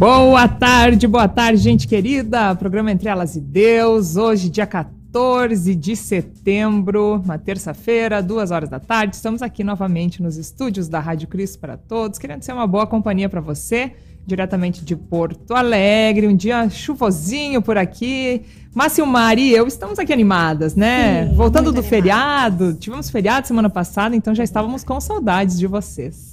[0.00, 2.54] Boa tarde, boa tarde, gente querida.
[2.54, 4.16] Programa Entre Elas e Deus.
[4.16, 9.16] Hoje, dia 14 de setembro, uma terça-feira, duas horas da tarde.
[9.16, 13.28] Estamos aqui novamente nos estúdios da Rádio Cristo para Todos, querendo ser uma boa companhia
[13.28, 13.92] para você,
[14.24, 16.26] diretamente de Porto Alegre.
[16.26, 18.40] Um dia chuvosinho por aqui.
[18.74, 21.26] Márcio Mari e eu estamos aqui animadas, né?
[21.26, 22.72] Sim, Voltando do feriado.
[22.72, 26.29] Tivemos feriado semana passada, então já estávamos com saudades de vocês.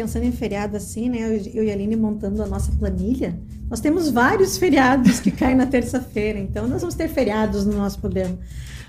[0.00, 1.18] Pensando em feriado assim, né?
[1.52, 3.38] Eu, e a Aline montando a nossa planilha.
[3.68, 7.98] Nós temos vários feriados que caem na terça-feira, então nós vamos ter feriados no nosso
[7.98, 8.38] programa.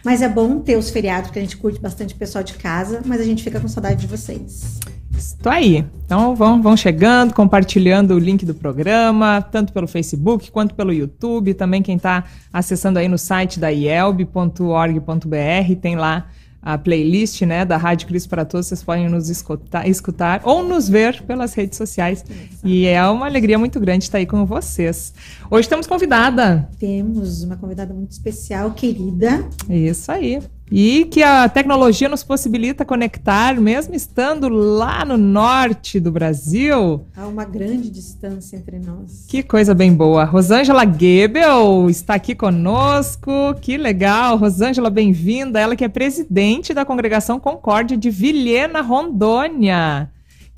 [0.05, 3.01] Mas é bom ter os feriados, porque a gente curte bastante o pessoal de casa,
[3.05, 4.79] mas a gente fica com saudade de vocês.
[5.17, 5.85] Estou aí.
[6.05, 11.53] Então vão, vão chegando, compartilhando o link do programa, tanto pelo Facebook quanto pelo YouTube.
[11.53, 16.29] Também quem está acessando aí no site da ielb.org.br tem lá
[16.61, 18.67] a playlist né, da Rádio Cristo para Todos.
[18.67, 22.23] Vocês podem nos escutar, escutar ou nos ver pelas redes sociais.
[22.63, 25.13] E é uma alegria muito grande estar aí com vocês.
[25.49, 26.69] Hoje temos convidada.
[26.77, 29.47] Temos uma convidada muito especial, querida.
[29.69, 30.39] Isso aí.
[30.71, 37.05] E que a tecnologia nos possibilita conectar, mesmo estando lá no norte do Brasil.
[37.13, 39.25] Há uma grande distância entre nós.
[39.27, 40.23] Que coisa bem boa.
[40.23, 43.31] Rosângela Gebel está aqui conosco.
[43.59, 44.37] Que legal.
[44.37, 45.59] Rosângela, bem-vinda.
[45.59, 50.09] Ela que é presidente da Congregação Concórdia de Vilhena, Rondônia.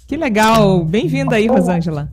[0.07, 0.85] Que legal.
[0.85, 2.11] Bem-vinda aí, Rosângela.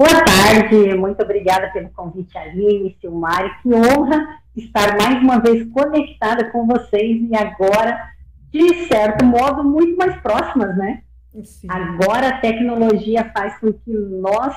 [0.00, 3.50] Boa tarde, muito obrigada pelo convite, Aline, Silmari.
[3.60, 8.10] Que honra estar mais uma vez conectada com vocês e agora,
[8.50, 11.02] de certo modo, muito mais próximas, né?
[11.44, 11.66] Sim.
[11.68, 14.56] Agora a tecnologia faz com que nós,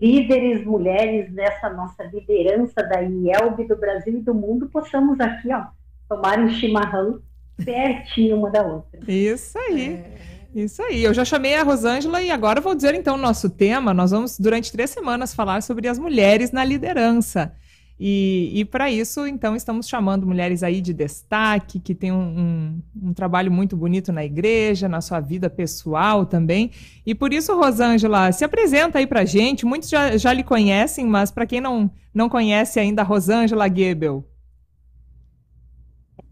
[0.00, 5.66] líderes, mulheres dessa nossa liderança da IELB do Brasil e do mundo, possamos aqui, ó,
[6.08, 7.20] tomar um chimarrão
[7.62, 9.00] pertinho uma da outra.
[9.06, 9.96] Isso aí.
[9.96, 10.37] É.
[10.64, 13.94] Isso aí, eu já chamei a Rosângela e agora vou dizer então o nosso tema.
[13.94, 17.52] Nós vamos, durante três semanas, falar sobre as mulheres na liderança.
[18.00, 23.08] E, e para isso, então, estamos chamando mulheres aí de destaque, que têm um, um,
[23.08, 26.72] um, trabalho muito bonito na igreja, na sua vida pessoal também.
[27.06, 29.64] E por isso, Rosângela, se apresenta aí para gente.
[29.64, 34.24] Muitos já, já lhe conhecem, mas para quem não, não conhece ainda, Rosângela Gebel.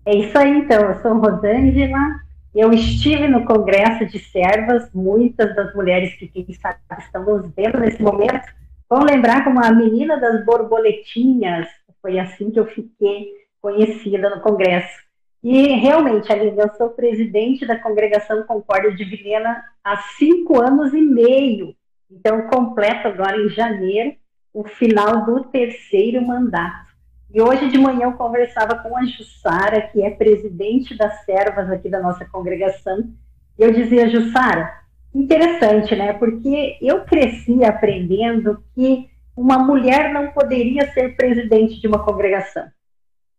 [0.04, 0.80] É isso aí, então.
[0.80, 2.25] Eu sou Rosângela,
[2.58, 7.78] eu estive no Congresso de Servas, muitas das mulheres que, quem sabe, estão nos vendo
[7.78, 8.46] nesse momento
[8.88, 11.66] vão lembrar como a menina das borboletinhas,
[12.00, 15.04] foi assim que eu fiquei conhecida no Congresso.
[15.42, 21.00] E realmente, Aline, eu sou presidente da Congregação Concórdia de Vilhena há cinco anos e
[21.00, 21.74] meio.
[22.10, 24.14] Então, completo agora em janeiro
[24.52, 26.85] o final do terceiro mandato.
[27.32, 31.88] E hoje de manhã eu conversava com a Jussara, que é presidente das servas aqui
[31.88, 33.10] da nossa congregação,
[33.58, 34.80] e eu dizia, Jussara,
[35.14, 36.12] interessante, né?
[36.12, 42.66] Porque eu cresci aprendendo que uma mulher não poderia ser presidente de uma congregação.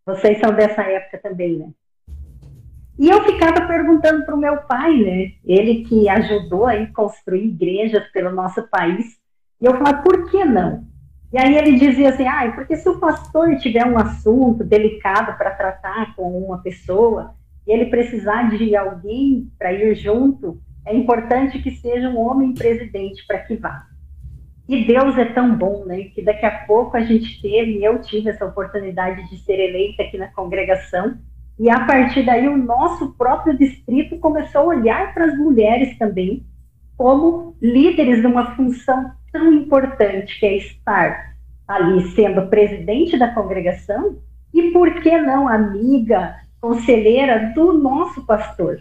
[0.06, 1.70] Vocês são dessa época também, né?
[3.00, 5.32] E eu ficava perguntando para o meu pai, né?
[5.46, 9.18] Ele que ajudou a construir igrejas pelo nosso país.
[9.62, 10.84] E eu falava, por que não?
[11.32, 15.52] E aí ele dizia assim, ah, porque se o pastor tiver um assunto delicado para
[15.52, 21.72] tratar com uma pessoa, e ele precisar de alguém para ir junto, é importante que
[21.72, 23.84] seja um homem presidente para que vá.
[24.70, 26.04] E Deus é tão bom, né?
[26.16, 30.04] Que daqui a pouco a gente teve, e eu tive essa oportunidade de ser eleita
[30.04, 31.18] aqui na congregação,
[31.60, 36.46] e a partir daí o nosso próprio distrito começou a olhar para as mulheres também
[36.96, 41.36] como líderes de uma função tão importante que é estar
[41.68, 44.18] ali sendo presidente da congregação
[44.52, 48.80] e por que não amiga, conselheira do nosso pastor.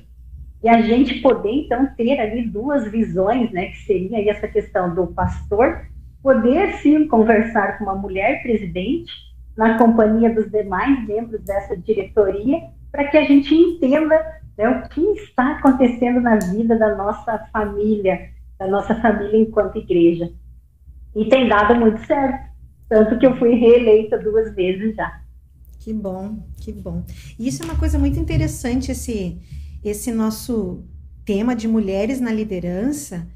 [0.63, 4.95] E a gente poder então ter ali duas visões, né, que seria aí essa questão
[4.95, 5.87] do pastor
[6.23, 9.13] poder sim conversar com uma mulher presidente
[9.57, 14.17] na companhia dos demais membros dessa diretoria, para que a gente entenda
[14.57, 20.31] né, o que está acontecendo na vida da nossa família, da nossa família enquanto igreja.
[21.17, 22.47] E tem dado muito certo.
[22.91, 25.23] Tanto que eu fui reeleita duas vezes já.
[25.81, 27.05] Que bom, que bom.
[27.39, 29.39] Isso é uma coisa muito interessante, esse,
[29.83, 30.85] esse nosso
[31.25, 33.27] tema de mulheres na liderança.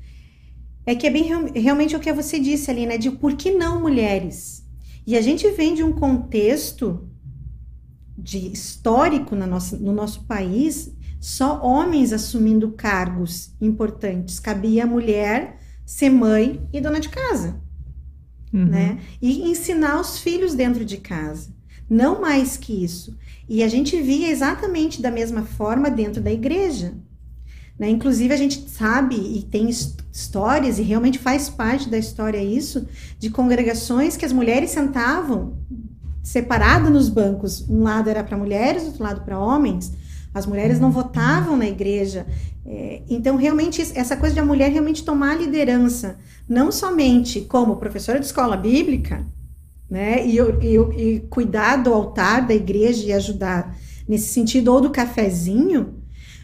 [0.84, 1.24] É que é bem
[1.54, 2.98] realmente o que você disse ali, né?
[2.98, 4.62] De por que não mulheres?
[5.06, 7.08] E a gente vem de um contexto
[8.16, 14.38] de histórico na nossa, no nosso país, só homens assumindo cargos importantes.
[14.38, 17.69] Cabia a mulher ser mãe e dona de casa
[18.52, 18.66] uhum.
[18.66, 18.98] né?
[19.20, 21.48] E ensinar os filhos dentro de casa.
[21.88, 23.16] Não mais que isso.
[23.48, 26.94] E a gente via exatamente da mesma forma dentro da igreja.
[27.76, 27.88] Né?
[27.88, 32.86] Inclusive, a gente sabe e tem histórias, e realmente faz parte da história isso,
[33.18, 35.54] de congregações que as mulheres sentavam
[36.22, 37.68] separadas nos bancos.
[37.68, 39.92] Um lado era para mulheres, outro lado para homens.
[40.32, 42.26] As mulheres não votavam na igreja.
[42.64, 46.18] É, então, realmente, essa coisa de a mulher realmente tomar liderança,
[46.48, 49.26] não somente como professora de escola bíblica,
[49.90, 53.76] né, e, e, e cuidar do altar da igreja e ajudar
[54.08, 55.94] nesse sentido, ou do cafezinho,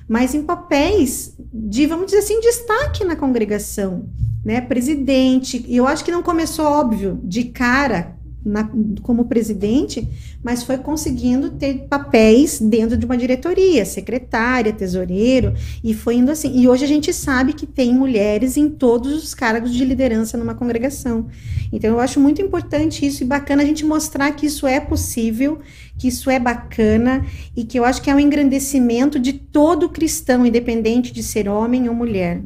[0.09, 4.09] mas em papéis de, vamos dizer assim, destaque na congregação,
[4.45, 4.61] né?
[4.61, 8.16] Presidente, e eu acho que não começou óbvio de cara
[8.47, 8.71] na,
[9.03, 10.09] como presidente,
[10.43, 15.53] mas foi conseguindo ter papéis dentro de uma diretoria, secretária, tesoureiro,
[15.83, 16.57] e foi indo assim.
[16.57, 20.55] E hoje a gente sabe que tem mulheres em todos os cargos de liderança numa
[20.55, 21.27] congregação.
[21.73, 25.59] Então eu acho muito importante isso e bacana a gente mostrar que isso é possível,
[25.99, 27.27] que isso é bacana
[27.57, 31.89] e que eu acho que é um engrandecimento de todo cristão, independente de ser homem
[31.89, 32.43] ou mulher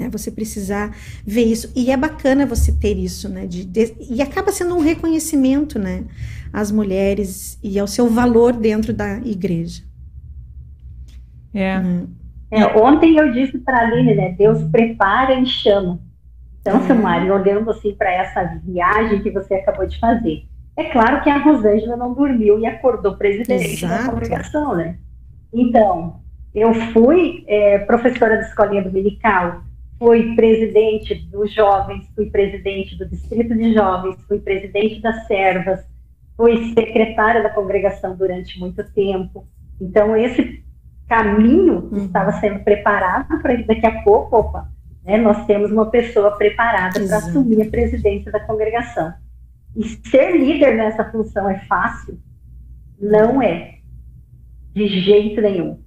[0.00, 0.08] né?
[0.10, 1.70] Você precisar ver isso.
[1.76, 3.46] E é bacana você ter isso, né?
[3.46, 6.04] De, de, e acaba sendo um reconhecimento, né?
[6.50, 9.82] Às mulheres e ao seu valor dentro da igreja.
[11.52, 11.78] É.
[11.78, 12.08] Uhum.
[12.50, 14.34] é ontem eu disse para a Aline, né?
[14.38, 16.00] Deus prepara e chama.
[16.60, 16.86] Então, é.
[16.86, 20.44] Silmari, olhando assim para essa viagem que você acabou de fazer.
[20.76, 24.04] É claro que a Rosângela não dormiu e acordou presidente Exato.
[24.04, 24.96] da congregação, né?
[25.52, 26.20] Então,
[26.54, 29.62] eu fui é, professora de escolinha dominical,
[30.00, 35.84] fui presidente dos jovens, fui presidente do distrito de jovens, fui presidente das servas,
[36.34, 39.46] fui secretária da congregação durante muito tempo.
[39.78, 40.64] Então, esse
[41.06, 42.06] caminho uhum.
[42.06, 44.70] estava sendo preparado para daqui a pouco, opa,
[45.04, 49.12] né, nós temos uma pessoa preparada para assumir a presidência da congregação.
[49.76, 52.18] E ser líder nessa função é fácil?
[52.98, 53.74] Não é,
[54.72, 55.78] de jeito nenhum.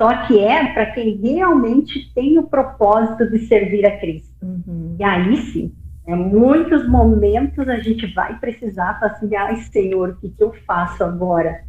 [0.00, 4.34] Só que é para quem realmente tem o propósito de servir a Cristo.
[4.42, 4.96] Uhum.
[4.98, 5.72] E aí sim,
[6.06, 10.52] em muitos momentos a gente vai precisar falar assim, ai Senhor, o que, que eu
[10.66, 11.62] faço agora?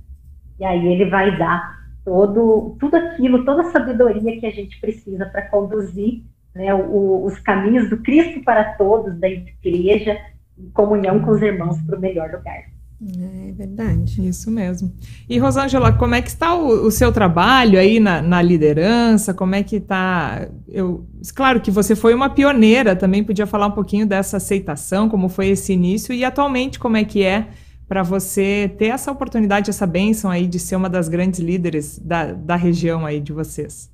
[0.60, 5.26] E aí ele vai dar todo, tudo aquilo, toda a sabedoria que a gente precisa
[5.26, 6.24] para conduzir
[6.54, 10.18] né, o, os caminhos do Cristo para todos, da igreja,
[10.58, 12.75] em comunhão com os irmãos para o melhor lugar.
[13.08, 14.28] É verdade.
[14.28, 14.92] Isso mesmo.
[15.30, 19.34] E Rosângela, como é que está o, o seu trabalho aí na, na, liderança?
[19.34, 20.48] Como é que está?
[20.68, 21.06] Eu,
[21.36, 25.50] claro que você foi uma pioneira, também podia falar um pouquinho dessa aceitação, como foi
[25.50, 27.50] esse início e atualmente como é que é
[27.88, 32.34] para você ter essa oportunidade, essa bênção aí de ser uma das grandes líderes da,
[32.34, 33.94] da região aí de vocês.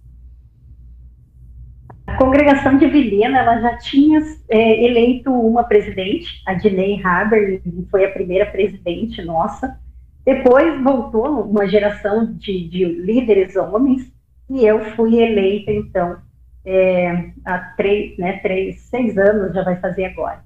[2.11, 8.03] A congregação de Vilhena, ela já tinha é, eleito uma presidente, a Dinei Haber, foi
[8.03, 9.79] a primeira presidente nossa.
[10.25, 14.11] Depois voltou uma geração de, de líderes homens
[14.49, 16.17] e eu fui eleita, então,
[16.65, 20.43] é, há três, né, três, seis anos já vai fazer agora.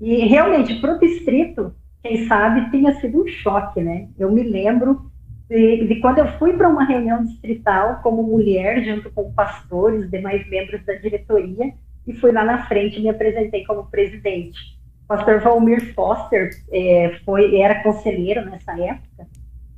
[0.00, 1.74] E realmente, para o distrito,
[2.04, 4.06] quem sabe, tenha sido um choque, né?
[4.16, 5.10] Eu me lembro
[5.48, 10.48] de, de quando eu fui para uma reunião distrital como mulher, junto com pastores, demais
[10.48, 11.72] membros da diretoria,
[12.06, 14.58] e fui lá na frente e me apresentei como presidente.
[15.04, 19.26] O pastor Valmir Foster é, foi, era conselheiro nessa época,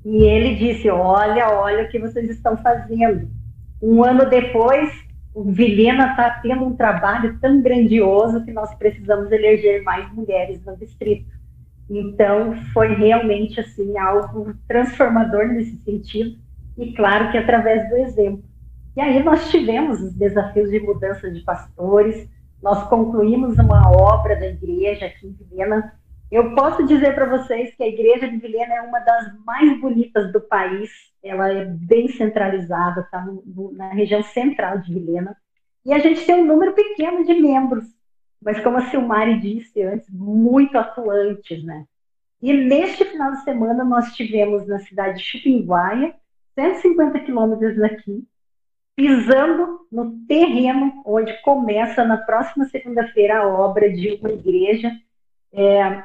[0.04, 3.28] e ele disse: Olha, olha o que vocês estão fazendo.
[3.82, 4.88] Um ano depois,
[5.34, 10.76] o Vilhena está tendo um trabalho tão grandioso que nós precisamos eleger mais mulheres no
[10.76, 11.35] distrito.
[11.88, 16.36] Então, foi realmente assim algo transformador nesse sentido,
[16.76, 18.44] e claro que através do exemplo.
[18.96, 22.28] E aí nós tivemos os desafios de mudança de pastores,
[22.62, 25.92] nós concluímos uma obra da igreja aqui em Vilhena.
[26.30, 30.32] Eu posso dizer para vocês que a igreja de Vilhena é uma das mais bonitas
[30.32, 30.90] do país,
[31.22, 33.24] ela é bem centralizada, está
[33.74, 35.36] na região central de Vilhena,
[35.84, 37.84] e a gente tem um número pequeno de membros,
[38.42, 41.86] mas como a Silmari disse antes, muito atuantes, né?
[42.40, 46.14] E neste final de semana nós tivemos na cidade de Chupinguaia,
[46.54, 48.26] 150 quilômetros daqui,
[48.94, 54.90] pisando no terreno onde começa na próxima segunda-feira a obra de uma igreja
[55.52, 56.02] é,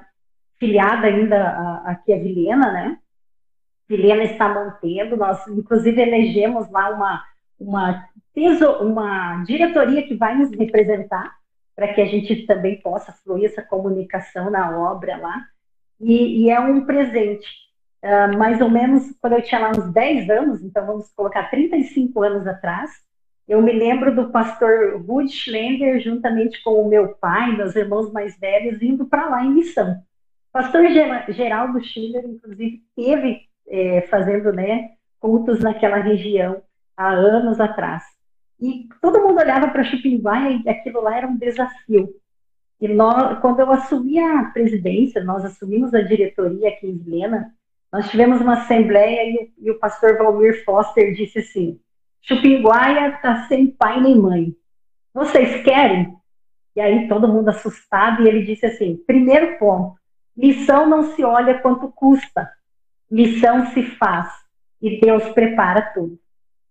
[0.59, 2.97] filiada ainda aqui a Vilhena, né?
[3.87, 7.23] Vilhena está mantendo, nós inclusive elegemos lá uma,
[7.59, 8.07] uma,
[8.79, 11.35] uma diretoria que vai nos representar,
[11.75, 15.45] para que a gente também possa fluir essa comunicação na obra lá.
[15.99, 17.47] E, e é um presente.
[18.03, 22.23] Uh, mais ou menos quando eu tinha lá uns 10 anos, então vamos colocar 35
[22.23, 22.89] anos atrás,
[23.47, 28.39] eu me lembro do pastor Ruth Schlender, juntamente com o meu pai, meus irmãos mais
[28.39, 29.91] velhos, indo para lá em missão.
[29.91, 30.83] O pastor
[31.29, 36.61] Geraldo Schiller, inclusive, teve é, fazendo né, cultos naquela região
[36.95, 38.03] há anos atrás.
[38.61, 42.13] E todo mundo olhava para Chupinguaia e aquilo lá era um desafio.
[42.79, 47.53] E nós, quando eu assumi a presidência, nós assumimos a diretoria aqui em Vilhena,
[47.91, 51.79] nós tivemos uma assembleia e, e o pastor Valmir Foster disse assim:
[52.21, 54.55] Chupinguaia está sem pai nem mãe.
[55.13, 56.15] Vocês querem?
[56.75, 59.95] E aí todo mundo assustado e ele disse assim: primeiro ponto,
[60.37, 62.49] missão não se olha quanto custa,
[63.09, 64.29] missão se faz
[64.81, 66.17] e Deus prepara tudo.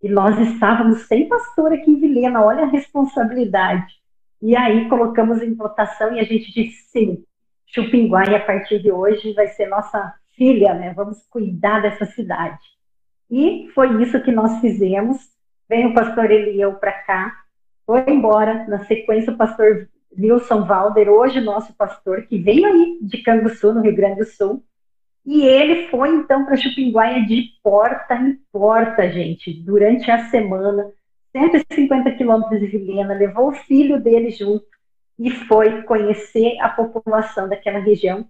[0.01, 3.93] E nós estávamos sem pastor aqui em Vilena, olha a responsabilidade.
[4.41, 7.23] E aí colocamos em votação e a gente disse sim,
[7.67, 10.93] Chupinguai a partir de hoje vai ser nossa filha, né?
[10.93, 12.59] Vamos cuidar dessa cidade.
[13.29, 15.17] E foi isso que nós fizemos.
[15.69, 17.33] Vem o pastor Eliel para cá,
[17.85, 18.65] foi embora.
[18.67, 23.81] Na sequência, o pastor Wilson Valder, hoje nosso pastor, que veio aí de Canguçu, no
[23.81, 24.63] Rio Grande do Sul.
[25.25, 30.91] E ele foi então para Chupinguaia de porta em porta, gente, durante a semana,
[31.31, 34.65] 150 quilômetros de Vilhena, levou o filho dele junto
[35.19, 38.27] e foi conhecer a população daquela região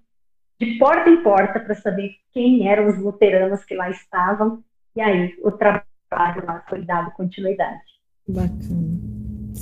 [0.59, 4.63] de porta em porta para saber quem eram os luteranos que lá estavam.
[4.95, 7.81] E aí o trabalho lá foi dado continuidade.
[8.27, 9.11] Bacana.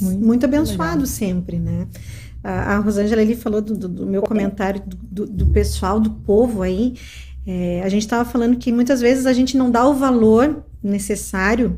[0.01, 1.05] Muito, Muito abençoado legal.
[1.05, 1.87] sempre, né?
[2.43, 6.95] A, Rosângela ali falou do, do, do meu comentário do, do, pessoal, do povo aí.
[7.45, 11.77] É, a gente estava falando que muitas vezes a gente não dá o valor necessário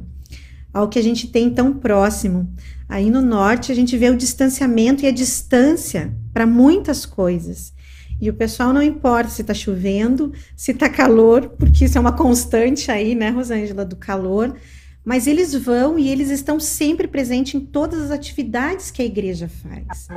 [0.74, 2.54] ao que a gente tem tão próximo.
[2.88, 7.74] Aí no norte a gente vê o distanciamento e a distância para muitas coisas.
[8.20, 12.12] E o pessoal não importa se está chovendo, se está calor, porque isso é uma
[12.12, 14.56] constante aí, né, Rosângela, do calor.
[15.04, 19.48] Mas eles vão e eles estão sempre presentes em todas as atividades que a igreja
[19.48, 20.08] faz.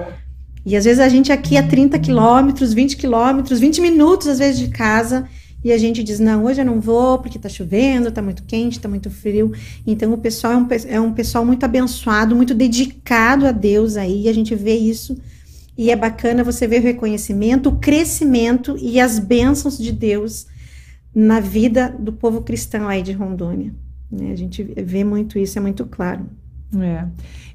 [0.64, 4.59] E às vezes a gente aqui a 30 quilômetros, 20 quilômetros, 20 minutos às vezes
[4.59, 5.28] de casa,
[5.62, 8.78] e a gente diz: não, hoje eu não vou porque está chovendo, está muito quente,
[8.78, 9.52] está muito frio.
[9.87, 14.23] Então o pessoal é um, é um pessoal muito abençoado, muito dedicado a Deus aí,
[14.23, 15.16] e a gente vê isso
[15.76, 20.47] e é bacana você ver o reconhecimento, o crescimento e as bênçãos de Deus
[21.14, 23.75] na vida do povo cristão aí de Rondônia.
[24.11, 24.33] Né?
[24.33, 26.26] A gente vê muito isso, é muito claro.
[26.76, 27.04] É.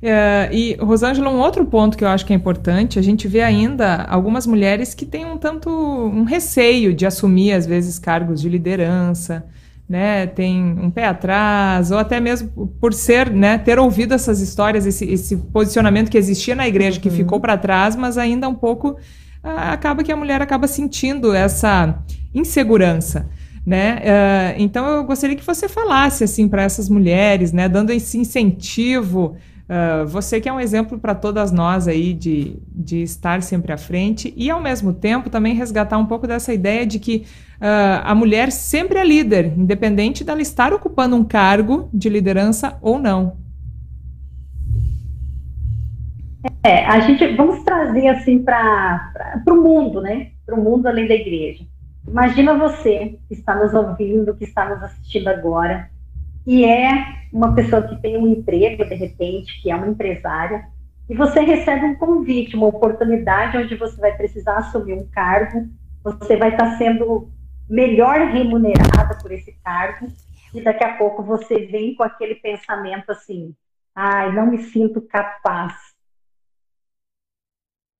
[0.01, 0.49] é.
[0.51, 4.03] e, Rosângela, um outro ponto que eu acho que é importante, a gente vê ainda
[4.03, 9.45] algumas mulheres que têm um tanto um receio de assumir, às vezes, cargos de liderança,
[9.89, 14.85] né, tem um pé atrás, ou até mesmo por ser, né, ter ouvido essas histórias,
[14.85, 17.01] esse, esse posicionamento que existia na igreja, uhum.
[17.01, 18.97] que ficou para trás, mas ainda um pouco
[19.43, 23.27] ah, acaba que a mulher acaba sentindo essa insegurança.
[23.69, 23.97] Né?
[23.97, 29.37] Uh, então eu gostaria que você falasse assim para essas mulheres, né, dando esse incentivo
[29.69, 33.77] Uh, você que é um exemplo para todas nós aí de, de estar sempre à
[33.77, 37.27] frente e, ao mesmo tempo, também resgatar um pouco dessa ideia de que
[37.61, 42.97] uh, a mulher sempre é líder, independente dela estar ocupando um cargo de liderança ou
[42.97, 43.37] não.
[46.63, 49.13] É, a gente vamos trazer assim para
[49.47, 50.31] o mundo, né?
[50.47, 51.63] Para o mundo além da igreja.
[52.07, 55.89] Imagina você que está nos ouvindo, que está nos assistindo agora,
[56.45, 60.67] e é uma pessoa que tem um emprego, de repente, que é uma empresária,
[61.07, 65.67] e você recebe um convite, uma oportunidade onde você vai precisar assumir um cargo,
[66.03, 67.29] você vai estar sendo
[67.69, 70.07] melhor remunerada por esse cargo,
[70.53, 73.53] e daqui a pouco você vem com aquele pensamento assim:
[73.93, 75.73] ai, não me sinto capaz.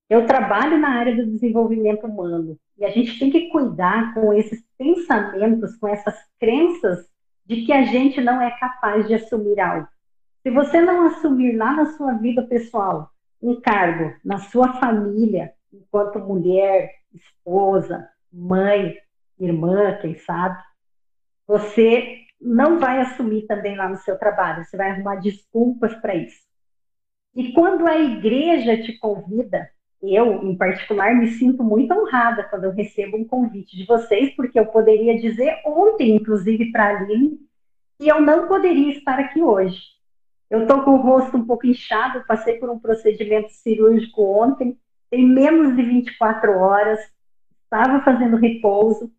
[0.08, 4.64] Eu trabalho na área do desenvolvimento humano e a gente tem que cuidar com esses
[4.78, 7.06] pensamentos, com essas crenças
[7.44, 9.86] de que a gente não é capaz de assumir algo.
[10.42, 13.10] Se você não assumir lá na sua vida pessoal
[13.42, 18.96] um cargo na sua família, enquanto mulher, esposa, mãe,
[19.38, 20.58] irmã, quem sabe,
[21.46, 26.40] você não vai assumir também lá no seu trabalho, você vai arrumar desculpas para isso.
[27.34, 29.68] E quando a igreja te convida
[30.02, 34.58] eu, em particular, me sinto muito honrada quando eu recebo um convite de vocês, porque
[34.58, 37.38] eu poderia dizer ontem, inclusive, para a Aline,
[37.98, 39.78] que eu não poderia estar aqui hoje.
[40.48, 44.78] Eu estou com o rosto um pouco inchado, passei por um procedimento cirúrgico ontem,
[45.10, 46.98] tem menos de 24 horas,
[47.64, 49.12] estava fazendo repouso,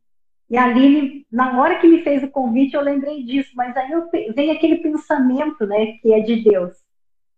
[0.52, 3.90] e a Aline, na hora que me fez o convite, eu lembrei disso, mas aí
[3.90, 6.74] eu, vem aquele pensamento, né, que é de Deus.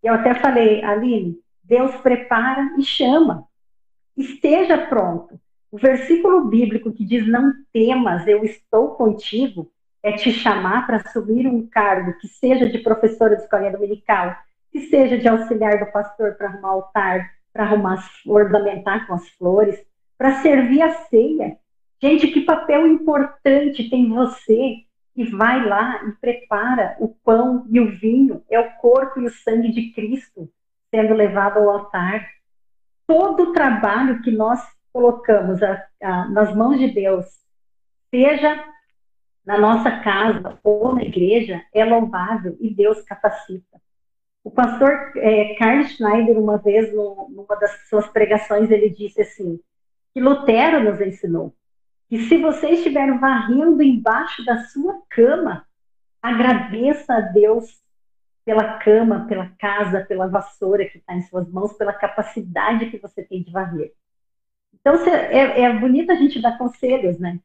[0.02, 3.44] Eu até falei, Aline, Deus prepara e chama.
[4.14, 5.40] Esteja pronto.
[5.72, 9.70] O versículo bíblico que diz: Não temas, eu estou contigo,
[10.02, 14.36] é te chamar para assumir um cargo que seja de professora de escola dominical,
[14.70, 19.82] que seja de auxiliar do pastor para arrumar altar, para arrumar, ornamentar com as flores,
[20.18, 21.56] para servir a ceia.
[22.00, 24.84] Gente, que papel importante tem você
[25.16, 29.30] e vai lá e prepara o pão e o vinho, é o corpo e o
[29.30, 30.50] sangue de Cristo
[30.94, 32.24] sendo levado ao altar.
[33.04, 37.26] Todo o trabalho que nós colocamos a, a, nas mãos de Deus,
[38.14, 38.64] seja
[39.44, 43.82] na nossa casa ou na igreja, é louvável e Deus capacita.
[44.44, 49.58] O pastor é, Schneider, uma vez, no, numa das suas pregações, ele disse assim,
[50.12, 51.52] que Lutero nos ensinou,
[52.08, 55.66] que se você estiver varrendo embaixo da sua cama,
[56.22, 57.83] agradeça a Deus
[58.44, 63.22] pela cama, pela casa, pela vassoura que está em suas mãos, pela capacidade que você
[63.22, 63.92] tem de varrer.
[64.74, 67.40] Então, é, é bonito a gente dar conselhos, né?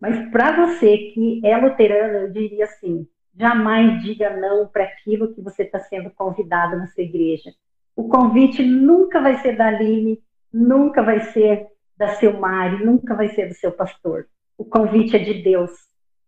[0.00, 3.06] Mas para você que é luterano, eu diria assim:
[3.38, 7.54] jamais diga não para aquilo que você está sendo convidado na sua igreja.
[7.94, 10.20] O convite nunca vai ser da Aline,
[10.52, 14.26] nunca vai ser da seu Mari, nunca vai ser do seu pastor.
[14.58, 15.70] O convite é de Deus.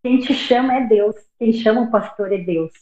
[0.02, 2.72] Quem te chama é Deus, quem chama o pastor é Deus.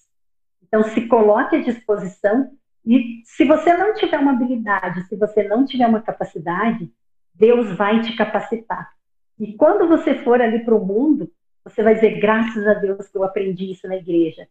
[0.73, 2.51] Então, se coloque à disposição
[2.87, 6.91] e se você não tiver uma habilidade, se você não tiver uma capacidade,
[7.35, 8.91] Deus vai te capacitar.
[9.39, 11.31] E quando você for ali para o mundo,
[11.63, 14.49] você vai dizer, graças a Deus que eu aprendi isso na igreja.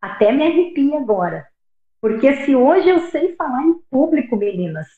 [0.00, 1.46] Até me arrepia agora.
[2.00, 4.88] Porque se hoje eu sei falar em público, meninas,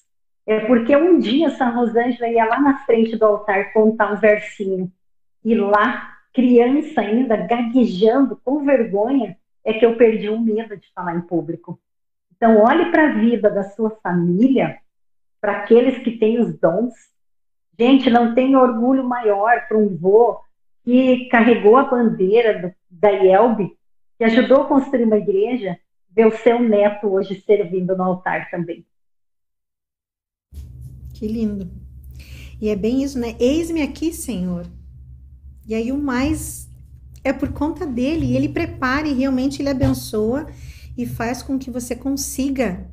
[0.46, 4.90] é porque um dia São Rosângela ia lá na frente do altar contar um versinho.
[5.44, 11.16] E lá, criança ainda, gaguejando, com vergonha, é que eu perdi o medo de falar
[11.16, 11.80] em público.
[12.36, 14.78] Então, olhe para a vida da sua família,
[15.40, 16.92] para aqueles que têm os dons.
[17.78, 20.40] Gente, não tem orgulho maior para um vô
[20.84, 23.76] que carregou a bandeira do, da IELB,
[24.18, 25.78] que ajudou a construir uma igreja,
[26.10, 28.84] ver o seu neto hoje servindo no altar também.
[31.14, 31.70] Que lindo.
[32.60, 33.36] E é bem isso, né?
[33.38, 34.66] Eis-me aqui, Senhor.
[35.66, 36.71] E aí o mais
[37.24, 40.46] é por conta dele, e ele prepara e realmente ele abençoa
[40.96, 42.86] e faz com que você consiga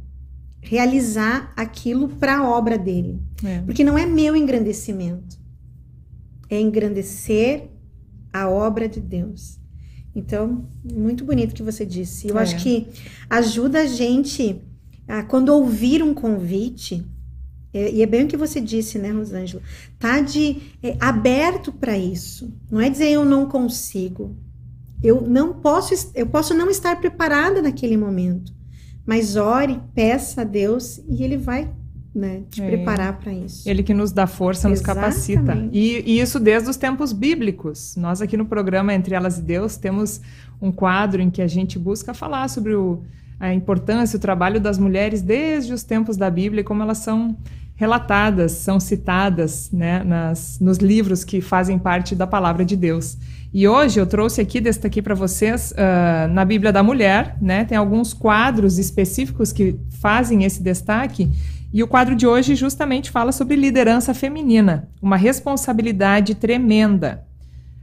[0.61, 3.21] realizar aquilo para a obra dele.
[3.43, 3.61] É.
[3.61, 5.37] Porque não é meu engrandecimento,
[6.49, 7.69] é engrandecer
[8.31, 9.59] a obra de Deus.
[10.13, 12.27] Então, muito bonito que você disse.
[12.27, 12.43] Eu é.
[12.43, 12.87] acho que
[13.29, 14.61] ajuda a gente,
[15.07, 17.05] a, quando ouvir um convite,
[17.73, 19.61] é, e é bem o que você disse, né, Rosângela?
[19.97, 22.51] Tá de é, aberto para isso.
[22.69, 24.35] Não é dizer eu não consigo.
[25.01, 28.53] Eu não posso, eu posso não estar preparada naquele momento.
[29.05, 31.71] Mas ore, peça a Deus e ele vai
[32.13, 32.67] né, te é.
[32.67, 33.69] preparar para isso.
[33.69, 35.55] Ele que nos dá força, nos capacita.
[35.71, 37.95] E, e, isso desde os tempos bíblicos.
[37.95, 40.19] Nós aqui no programa Entre Elas e Deus temos
[40.61, 43.03] um quadro em que a gente busca falar sobre o,
[43.39, 47.37] a importância, o trabalho das mulheres desde os tempos da Bíblia e como elas são
[47.79, 53.17] relatadas, são citadas né, nas, nos livros que fazem parte da palavra de Deus.
[53.53, 57.77] E hoje eu trouxe aqui, destaquei para vocês, uh, na Bíblia da Mulher, né, tem
[57.77, 61.29] alguns quadros específicos que fazem esse destaque.
[61.71, 67.23] E o quadro de hoje justamente fala sobre liderança feminina, uma responsabilidade tremenda.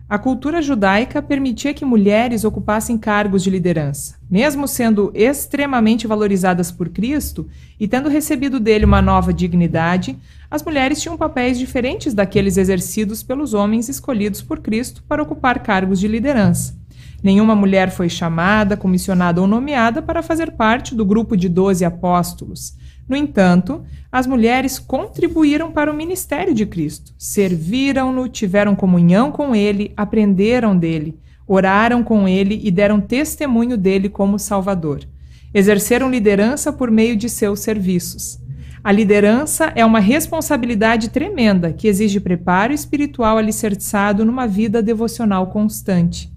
[0.08, 4.14] A cultura judaica permitia que mulheres ocupassem cargos de liderança.
[4.30, 10.16] Mesmo sendo extremamente valorizadas por Cristo e tendo recebido dele uma nova dignidade,
[10.48, 15.98] as mulheres tinham papéis diferentes daqueles exercidos pelos homens escolhidos por Cristo para ocupar cargos
[15.98, 16.78] de liderança.
[17.20, 22.76] Nenhuma mulher foi chamada, comissionada ou nomeada para fazer parte do grupo de doze apóstolos.
[23.08, 29.92] No entanto, as mulheres contribuíram para o ministério de Cristo, serviram-no, tiveram comunhão com ele,
[29.96, 35.00] aprenderam dele, oraram com ele e deram testemunho dele como Salvador.
[35.54, 38.40] Exerceram liderança por meio de seus serviços.
[38.82, 46.32] A liderança é uma responsabilidade tremenda que exige preparo espiritual alicerçado numa vida devocional constante.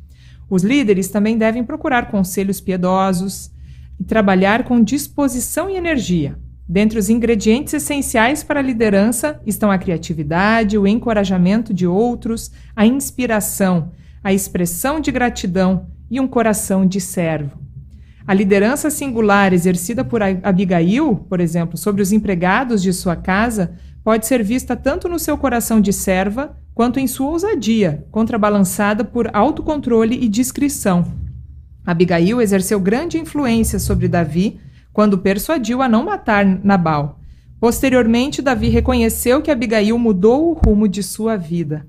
[0.50, 3.52] Os líderes também devem procurar conselhos piedosos
[4.00, 6.38] e trabalhar com disposição e energia,
[6.72, 12.86] Dentre os ingredientes essenciais para a liderança estão a criatividade, o encorajamento de outros, a
[12.86, 13.92] inspiração,
[14.24, 17.58] a expressão de gratidão e um coração de servo.
[18.28, 24.28] A liderança singular exercida por Abigail, por exemplo, sobre os empregados de sua casa, pode
[24.28, 30.24] ser vista tanto no seu coração de serva quanto em sua ousadia, contrabalançada por autocontrole
[30.24, 31.04] e discrição.
[31.84, 34.60] Abigail exerceu grande influência sobre Davi
[35.00, 37.22] quando persuadiu a não matar Nabal.
[37.58, 41.88] Posteriormente, Davi reconheceu que Abigail mudou o rumo de sua vida.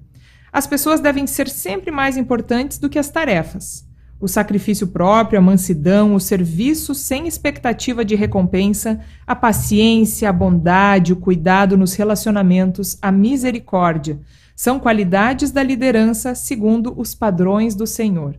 [0.53, 3.85] As pessoas devem ser sempre mais importantes do que as tarefas.
[4.21, 11.13] O sacrifício próprio, a mansidão, o serviço sem expectativa de recompensa, a paciência, a bondade,
[11.13, 14.21] o cuidado nos relacionamentos, a misericórdia
[14.55, 18.37] são qualidades da liderança segundo os padrões do Senhor.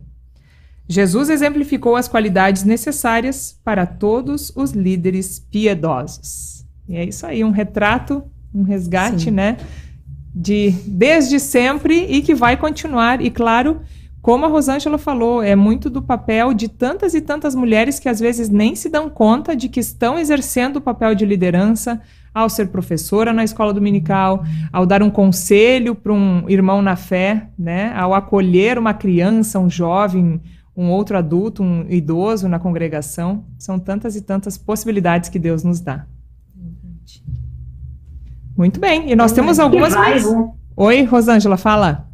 [0.88, 6.66] Jesus exemplificou as qualidades necessárias para todos os líderes piedosos.
[6.88, 8.22] E é isso aí, um retrato,
[8.54, 9.30] um resgate, Sim.
[9.30, 9.56] né?
[10.34, 13.20] De desde sempre e que vai continuar.
[13.20, 13.80] E claro,
[14.22, 18.20] como a Rosângela falou, é muito do papel de tantas e tantas mulheres que às
[18.20, 22.00] vezes nem se dão conta de que estão exercendo o papel de liderança
[22.32, 27.48] ao ser professora na escola dominical, ao dar um conselho para um irmão na fé,
[27.58, 30.40] né, ao acolher uma criança, um jovem,
[30.76, 33.44] um outro adulto, um idoso na congregação.
[33.58, 36.06] São tantas e tantas possibilidades que Deus nos dá.
[38.56, 39.10] Muito bem.
[39.10, 39.94] E nós temos algumas.
[39.94, 40.24] Mais...
[40.76, 42.12] Oi, Rosângela, fala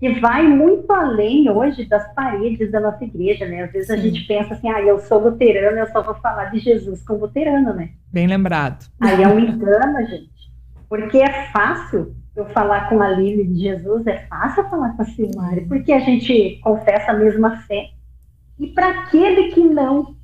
[0.00, 3.64] que vai muito além hoje das paredes da nossa igreja, né?
[3.64, 3.92] Às vezes Sim.
[3.92, 7.16] a gente pensa assim, ah, eu sou luterano, eu só vou falar de Jesus com
[7.16, 7.90] luterano, né?
[8.10, 8.90] Bem lembrado.
[8.98, 10.30] Aí é um engano, gente.
[10.88, 15.04] Porque é fácil eu falar com a Lívia de Jesus, é fácil falar com a
[15.04, 17.90] Silmari, porque a gente confessa a mesma fé.
[18.58, 20.14] E para aquele que não,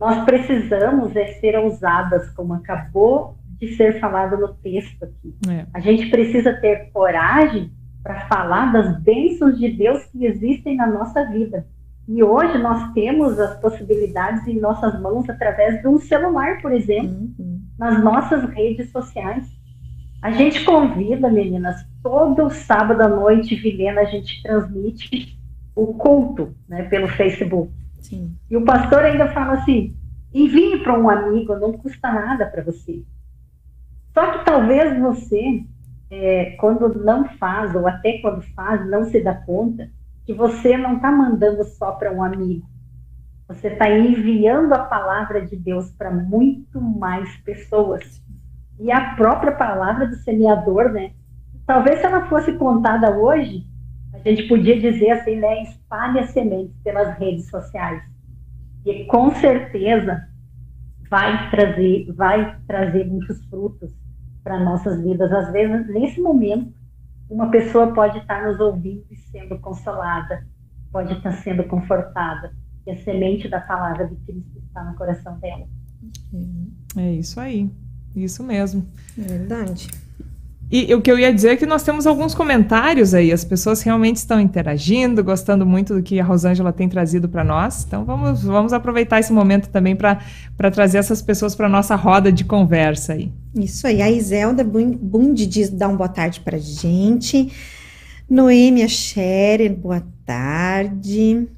[0.00, 5.34] nós precisamos é ser ousadas, como acabou de ser falado no texto aqui.
[5.48, 5.66] É.
[5.74, 11.24] A gente precisa ter coragem para falar das bênçãos de Deus que existem na nossa
[11.26, 11.66] vida.
[12.06, 17.10] E hoje nós temos as possibilidades em nossas mãos através de um celular, por exemplo,
[17.38, 17.60] uhum.
[17.78, 19.44] nas nossas redes sociais.
[20.20, 25.38] A gente convida, meninas, todo sábado à noite, Vilena, a gente transmite
[25.74, 27.72] o culto né, pelo Facebook.
[28.00, 28.34] Sim.
[28.50, 29.96] E o pastor ainda fala assim:
[30.34, 33.04] envie para um amigo, não custa nada para você.
[34.12, 35.64] Só que talvez você
[36.10, 39.88] é, quando não faz, ou até quando faz, não se dá conta
[40.26, 42.66] que você não está mandando só para um amigo.
[43.46, 48.22] Você está enviando a palavra de Deus para muito mais pessoas.
[48.80, 51.12] E a própria palavra do semeador, né?
[51.66, 53.66] Talvez se ela fosse contada hoje,
[54.12, 55.62] a gente podia dizer assim, né?
[55.62, 58.02] Espalhe as sementes pelas redes sociais.
[58.86, 60.28] E com certeza
[61.10, 63.92] vai trazer, vai trazer muitos frutos
[64.42, 65.30] para nossas vidas.
[65.32, 66.72] Às vezes, nesse momento,
[67.28, 70.46] uma pessoa pode estar nos ouvindo e sendo consolada,
[70.90, 72.52] pode estar sendo confortada.
[72.86, 75.66] E a semente da palavra de Cristo está no coração dela.
[76.96, 77.70] É isso aí.
[78.24, 78.86] Isso mesmo.
[79.18, 79.88] É verdade.
[80.70, 83.80] E o que eu ia dizer é que nós temos alguns comentários aí, as pessoas
[83.80, 87.86] realmente estão interagindo, gostando muito do que a Rosângela tem trazido para nós.
[87.86, 90.20] Então vamos, vamos aproveitar esse momento também para
[90.70, 93.32] trazer essas pessoas para a nossa roda de conversa aí.
[93.54, 97.50] Isso aí, a Iselda Bundi diz, dá uma boa tarde para gente.
[98.28, 101.48] Noêmia Scherer, boa tarde.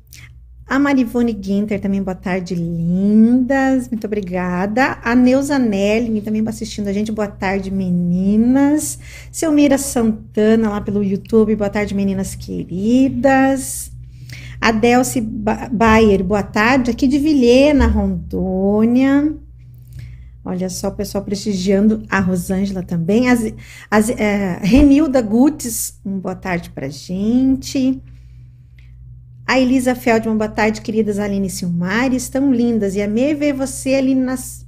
[0.70, 3.88] A Marivone Guinter também, boa tarde, lindas.
[3.88, 4.98] Muito obrigada.
[5.02, 7.10] A Neuza Nelling também assistindo a gente.
[7.10, 8.96] Boa tarde, meninas.
[9.32, 11.56] Selmira Santana lá pelo YouTube.
[11.56, 13.90] Boa tarde, meninas queridas.
[14.60, 16.92] A Delci Bayer, boa tarde.
[16.92, 19.34] Aqui de Vilhena, Rondônia.
[20.44, 23.28] Olha só o pessoal prestigiando a Rosângela também.
[23.28, 23.52] As,
[23.90, 28.00] as, é, Renilda Gutes, um boa tarde pra gente.
[29.50, 32.94] A Elisa Feldman, boa tarde, queridas Aline e Silmar, estão lindas.
[32.94, 34.64] E amei ver você, Aline, nas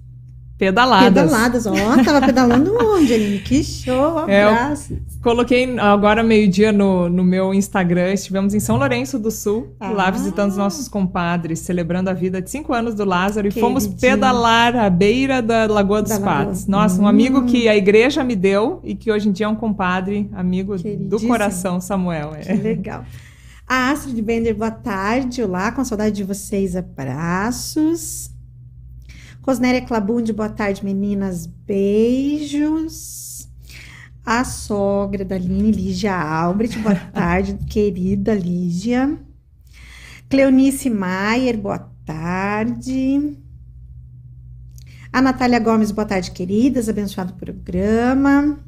[0.59, 1.09] pedaladas.
[1.09, 3.39] Pedaladas, ó, oh, tava pedalando onde, Aline?
[3.39, 4.99] Que show, é, abraço.
[5.23, 9.91] coloquei agora meio-dia no, no meu Instagram, estivemos em São Lourenço do Sul, ah.
[9.91, 13.87] lá visitando os nossos compadres, celebrando a vida de cinco anos do Lázaro, e fomos
[13.87, 16.67] pedalar à beira da Lagoa dos da Patos.
[16.67, 16.83] Lagoa.
[16.83, 17.07] Nossa, um hum.
[17.07, 20.75] amigo que a igreja me deu e que hoje em dia é um compadre, amigo
[20.77, 22.35] do coração, Samuel.
[22.35, 22.41] É.
[22.41, 23.05] Que legal.
[23.67, 25.43] A Astrid Bender, boa tarde.
[25.43, 26.77] Olá, com saudade de vocês.
[26.77, 28.31] Abraços.
[29.43, 31.47] Rosnéria Clabunde, boa tarde, meninas.
[31.47, 33.49] Beijos.
[34.25, 39.19] A sogra da Aline, Lígia Albrecht, boa tarde, querida Lígia.
[40.29, 43.37] Cleonice Maier, boa tarde.
[45.13, 46.89] A Natália Gomes, boa tarde, queridas.
[46.89, 48.61] Abençoado programa.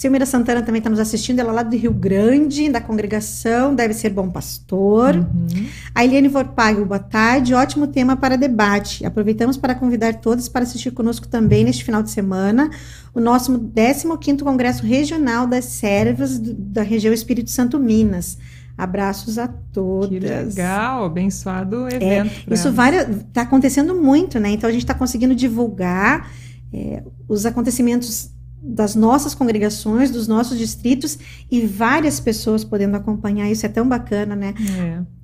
[0.00, 3.92] Silmira Santana também está nos assistindo, ela é lá do Rio Grande, da congregação, deve
[3.92, 5.14] ser bom pastor.
[5.14, 5.66] Uhum.
[5.94, 9.04] A Eliane Vorpago, boa tarde, ótimo tema para debate.
[9.04, 12.70] Aproveitamos para convidar todos para assistir conosco também neste final de semana
[13.12, 18.38] o nosso 15º Congresso Regional das Servas da região Espírito Santo Minas.
[18.78, 20.08] Abraços a todas.
[20.08, 22.50] Que legal, abençoado é, evento.
[22.50, 24.48] É, isso está acontecendo muito, né?
[24.48, 26.30] Então a gente está conseguindo divulgar
[26.72, 28.30] é, os acontecimentos
[28.62, 31.18] das nossas congregações, dos nossos distritos
[31.50, 34.54] e várias pessoas podendo acompanhar isso é tão bacana, né?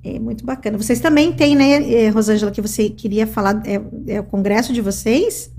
[0.03, 0.77] É, é muito bacana.
[0.77, 4.81] Vocês também têm, né, eh, Rosângela, que você queria falar, é, é o congresso de
[4.81, 5.51] vocês?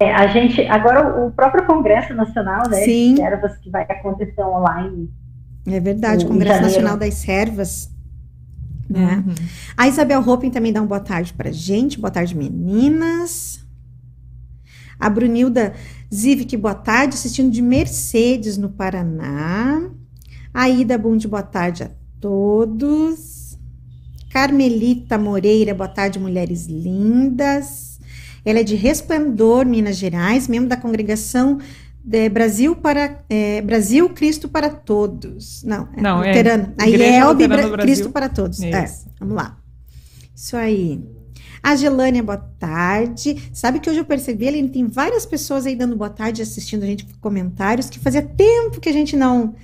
[0.00, 3.14] É, a gente, agora o próprio Congresso Nacional, né, Sim.
[3.14, 5.08] de Ervas, que vai acontecer online
[5.66, 7.90] É verdade, o Congresso Nacional das Servas.
[8.90, 9.22] Né?
[9.26, 9.34] Uhum.
[9.76, 12.00] A Isabel Hopin também dá uma boa tarde pra gente.
[12.00, 13.67] Boa tarde, meninas.
[14.98, 15.74] A Brunilda
[16.12, 19.88] Zivic, boa tarde, assistindo de Mercedes, no Paraná.
[20.52, 23.58] A Ida Bund, boa tarde a todos.
[24.30, 28.00] Carmelita Moreira, boa tarde, mulheres lindas.
[28.44, 31.58] Ela é de Resplendor, Minas Gerais, membro da congregação
[32.10, 35.62] é, Brasil para é, Brasil Cristo para todos.
[35.62, 36.72] Não, é Não, luterano.
[36.78, 37.48] É, a IELB
[37.82, 38.62] Cristo para todos.
[38.62, 39.58] É, vamos lá.
[40.34, 41.04] Isso aí.
[41.62, 43.50] A Gelânia, boa tarde.
[43.52, 46.86] Sabe que hoje eu percebi, ele tem várias pessoas aí dando boa tarde, assistindo a
[46.86, 49.54] gente comentários, que fazia tempo que a gente não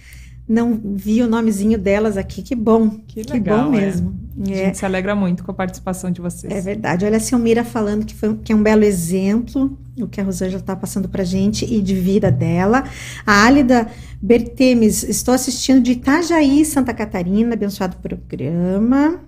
[0.46, 2.42] não via o nomezinho delas aqui.
[2.42, 2.90] Que bom.
[3.06, 3.32] Que legal.
[3.32, 3.80] Que bom é.
[3.80, 4.14] mesmo.
[4.46, 4.52] É.
[4.52, 6.52] A gente se alegra muito com a participação de vocês.
[6.52, 7.06] É verdade.
[7.06, 10.60] Olha a Silmira falando que, foi, que é um belo exemplo o que a Rosângela
[10.60, 12.84] está passando para gente e de vida dela.
[13.26, 13.86] A Álida
[14.20, 19.20] Bertemes, estou assistindo de Itajaí, Santa Catarina, abençoado programa.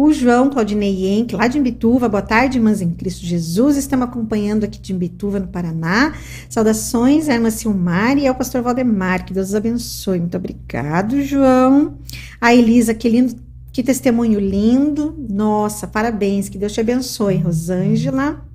[0.00, 3.76] O João Claudinei Enck, lá de Imbituva, boa tarde, irmãs em Cristo Jesus.
[3.76, 6.14] Estamos acompanhando aqui de Imbituva, no Paraná.
[6.48, 10.20] Saudações à irmã Silmar e ao pastor Valdemar, que Deus os abençoe.
[10.20, 11.98] Muito obrigado, João.
[12.40, 13.34] A Elisa, que lindo,
[13.72, 15.16] que testemunho lindo.
[15.28, 18.47] Nossa, parabéns, que Deus te abençoe, Rosângela.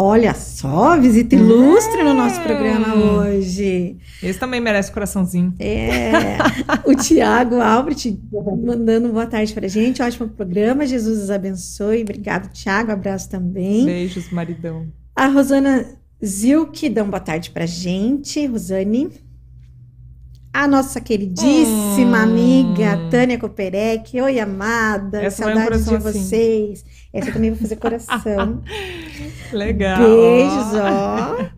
[0.00, 3.96] Olha só, visita ilustre no nosso programa hoje.
[4.22, 5.52] Esse também merece coraçãozinho.
[5.58, 6.38] É.
[6.88, 8.16] O Tiago Albert
[8.64, 10.00] mandando boa tarde pra gente.
[10.00, 10.86] Ótimo programa.
[10.86, 12.02] Jesus os abençoe.
[12.02, 12.92] Obrigado, Tiago.
[12.92, 13.86] Abraço também.
[13.86, 14.86] Beijos, maridão.
[15.16, 15.84] A Rosana
[16.24, 18.46] Zilke dá uma boa tarde pra gente.
[18.46, 19.10] Rosane
[20.52, 22.22] a nossa queridíssima hum.
[22.22, 24.20] amiga Tânia Koperek.
[24.20, 25.22] Oi, amada.
[25.22, 26.74] Essa Saudades um de assim.
[27.18, 28.62] Essa também vou fazer coração.
[29.52, 29.98] Legal.
[29.98, 31.50] Beijos, ó.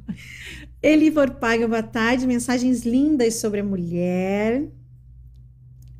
[0.83, 2.27] Elivor Paga, boa tarde.
[2.27, 4.65] Mensagens lindas sobre a mulher.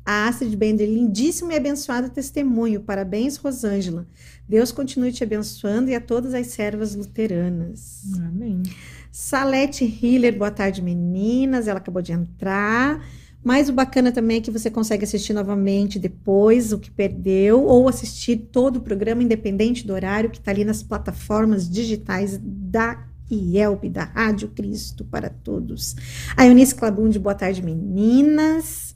[0.03, 2.81] A Astrid Bender, lindíssimo e abençoado testemunho.
[2.81, 4.07] Parabéns, Rosângela.
[4.49, 8.01] Deus continue te abençoando e a todas as servas luteranas.
[8.17, 8.63] Amém.
[9.11, 11.67] Salete Hiller, boa tarde, meninas.
[11.67, 12.99] Ela acabou de entrar.
[13.43, 17.89] Mas o bacana também é que você consegue assistir novamente depois o que perdeu, ou
[17.89, 23.89] assistir todo o programa, independente do horário, que está ali nas plataformas digitais da IELP,
[23.89, 25.95] da Rádio Cristo para Todos.
[26.37, 28.95] A Eunice Clabundi, boa tarde, meninas.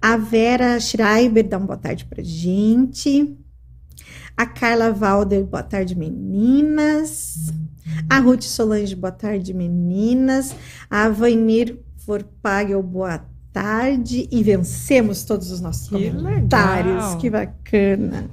[0.00, 3.36] A Vera Schreiber, dá uma boa tarde para gente.
[4.36, 7.52] A Carla Valder, boa tarde, meninas.
[8.10, 10.54] A Ruth Solange, boa tarde, meninas.
[10.90, 13.24] A Vainir Forpagel, boa
[13.54, 14.28] tarde.
[14.30, 16.94] E vencemos todos os nossos que comentários.
[16.94, 17.18] Legal.
[17.18, 18.30] Que bacana.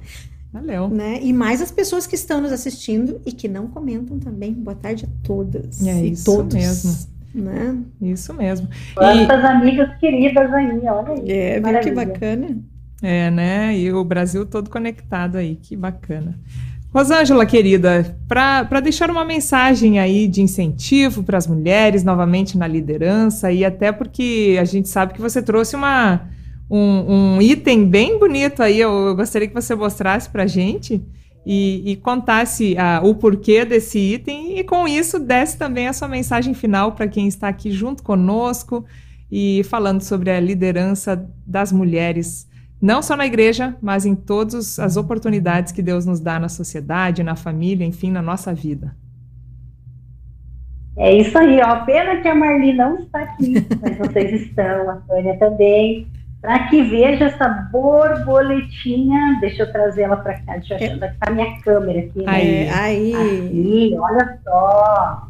[0.52, 0.88] Valeu.
[0.90, 1.20] Né?
[1.22, 4.52] E mais as pessoas que estão nos assistindo e que não comentam também.
[4.52, 5.86] Boa tarde a todas.
[5.86, 6.54] É e isso todos.
[6.54, 7.12] mesmo.
[7.34, 7.78] Né?
[8.02, 8.68] Isso mesmo.
[8.94, 9.46] Quantas e...
[9.46, 11.30] amigas queridas aí, olha aí.
[11.30, 12.58] É, viu que bacana.
[13.00, 13.76] É, né?
[13.76, 16.38] E o Brasil todo conectado aí, que bacana.
[16.92, 23.50] Rosângela, querida, para deixar uma mensagem aí de incentivo para as mulheres novamente na liderança,
[23.50, 26.28] e até porque a gente sabe que você trouxe uma,
[26.70, 31.02] um, um item bem bonito aí, eu, eu, gostaria que você mostrasse para a gente
[31.46, 36.08] e, e contasse uh, o porquê desse item, e com isso desse também a sua
[36.08, 38.84] mensagem final para quem está aqui junto conosco
[39.30, 42.46] e falando sobre a liderança das mulheres
[42.82, 47.22] não só na igreja, mas em todas as oportunidades que Deus nos dá na sociedade,
[47.22, 48.96] na família, enfim, na nossa vida.
[50.96, 51.84] É isso aí, ó.
[51.84, 56.08] Pena que a Marli não está aqui, mas vocês estão, a Tânia também.
[56.40, 61.08] Para que veja essa borboletinha, deixa eu trazer ela para cá, deixa eu achar, é.
[61.20, 62.18] tá a minha câmera aqui.
[62.18, 62.24] Né?
[62.26, 63.14] Aí, aí.
[63.14, 65.28] Aí, olha só.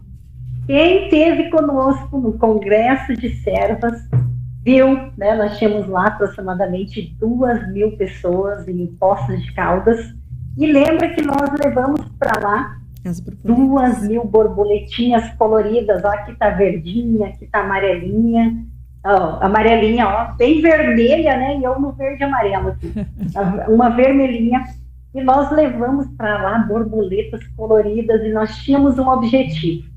[0.67, 4.01] Quem teve conosco no Congresso de Servas
[4.65, 10.15] viu, né, nós tínhamos lá aproximadamente duas mil pessoas em Poços de Caldas,
[10.57, 12.77] e lembra que nós levamos para lá
[13.43, 18.65] duas mil borboletinhas coloridas, ó, aqui tá verdinha, aqui tá amarelinha,
[19.05, 22.93] ó, amarelinha, ó, bem vermelha, né, e eu no verde amarelo aqui,
[23.69, 24.63] uma vermelhinha,
[25.15, 29.92] e nós levamos para lá borboletas coloridas, e nós tínhamos um objetivo,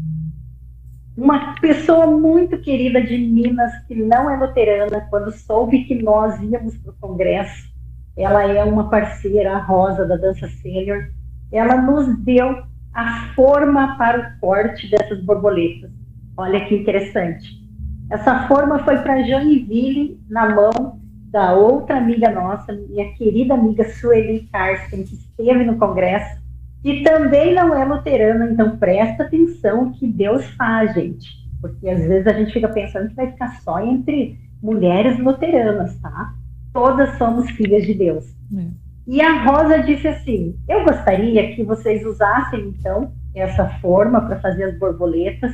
[1.17, 6.77] uma pessoa muito querida de Minas, que não é luterana, quando soube que nós íamos
[6.77, 7.73] para o congresso,
[8.17, 11.09] ela é uma parceira, a Rosa, da Dança Sênior,
[11.51, 15.91] ela nos deu a forma para o corte dessas borboletas.
[16.37, 17.63] Olha que interessante.
[18.09, 20.99] Essa forma foi para Joinville, na mão
[21.31, 26.41] da outra amiga nossa, minha querida amiga Sueli Carsten, que esteve no congresso,
[26.85, 31.27] e também não é luterana, então presta atenção que Deus faz, gente.
[31.59, 36.35] Porque às vezes a gente fica pensando que vai ficar só entre mulheres luteranas, tá?
[36.71, 38.25] Todas somos filhas de Deus.
[38.55, 38.67] É.
[39.07, 44.65] E a Rosa disse assim: Eu gostaria que vocês usassem, então, essa forma para fazer
[44.65, 45.53] as borboletas.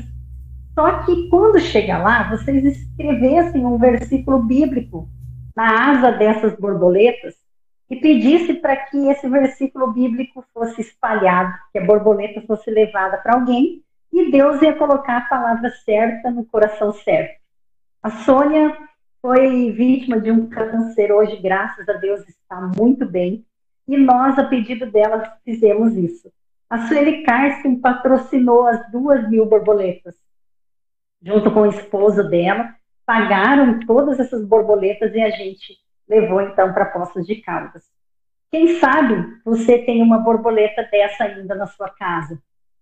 [0.74, 5.08] Só que quando chegar lá, vocês escrevessem um versículo bíblico
[5.56, 7.36] na asa dessas borboletas
[7.92, 13.34] e pedisse para que esse versículo bíblico fosse espalhado, que a borboleta fosse levada para
[13.34, 17.38] alguém e Deus ia colocar a palavra certa no coração certo.
[18.02, 18.78] A Sônia
[19.22, 23.46] foi vítima de um câncer, hoje, graças a Deus, está muito bem.
[23.86, 26.32] E nós, a pedido dela, fizemos isso.
[26.70, 30.16] A Sueli Carsten patrocinou as duas mil borboletas,
[31.22, 32.74] junto com o esposo dela,
[33.06, 35.78] pagaram todas essas borboletas e a gente
[36.12, 37.84] levou então para Poços de Caldas.
[38.52, 42.38] Quem sabe você tem uma borboleta dessa ainda na sua casa?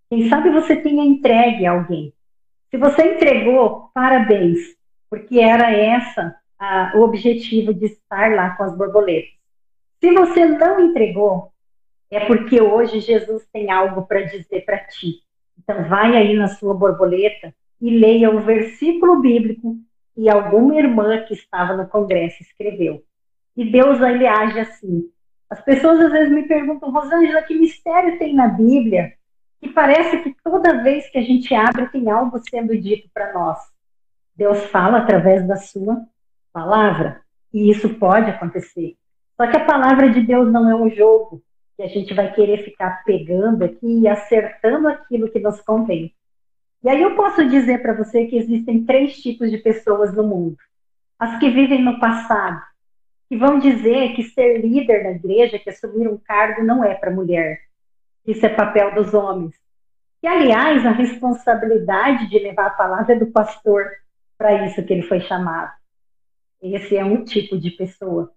[0.10, 2.12] Quem sabe você tenha entregue alguém?
[2.72, 8.76] Se você entregou, parabéns porque era essa a, o objetivo de estar lá com as
[8.76, 9.32] borboletas.
[10.00, 11.52] Se você não entregou,
[12.10, 15.22] é porque hoje Jesus tem algo para dizer para ti.
[15.58, 19.78] Então, vai aí na sua borboleta e leia o versículo bíblico
[20.16, 23.04] que alguma irmã que estava no congresso escreveu.
[23.60, 25.04] E Deus ele age assim.
[25.50, 29.12] As pessoas às vezes me perguntam, Rosângela, que mistério tem na Bíblia
[29.60, 33.60] que parece que toda vez que a gente abre tem algo sendo dito para nós.
[34.34, 36.02] Deus fala através da sua
[36.54, 37.20] palavra.
[37.54, 38.96] E isso pode acontecer.
[39.36, 41.44] Só que a palavra de Deus não é um jogo
[41.76, 46.14] que a gente vai querer ficar pegando aqui e acertando aquilo que nos convém.
[46.82, 50.56] E aí eu posso dizer para você que existem três tipos de pessoas no mundo.
[51.20, 52.62] As que vivem no passado,
[53.30, 57.12] que vão dizer que ser líder na igreja, que assumir um cargo não é para
[57.12, 57.62] mulher.
[58.26, 59.54] Isso é papel dos homens.
[60.24, 63.86] E, aliás, a responsabilidade de levar a palavra é do pastor
[64.36, 65.72] para isso que ele foi chamado.
[66.60, 68.34] Esse é um tipo de pessoa.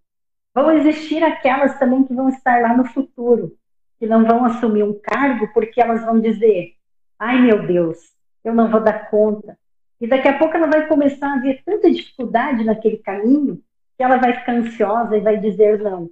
[0.55, 3.57] Vão existir aquelas também que vão estar lá no futuro,
[3.99, 6.75] que não vão assumir um cargo porque elas vão dizer:
[7.19, 7.99] ai meu Deus,
[8.45, 9.59] eu não vou dar conta.
[9.99, 13.63] E daqui a pouco ela vai começar a ver tanta dificuldade naquele caminho
[13.97, 16.11] que ela vai ficar ansiosa e vai dizer não.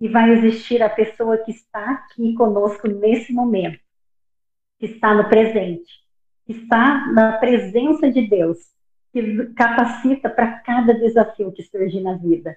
[0.00, 3.78] E vai existir a pessoa que está aqui conosco nesse momento,
[4.78, 5.90] que está no presente,
[6.44, 8.58] que está na presença de Deus
[9.16, 12.54] que capacita para cada desafio que surge na vida.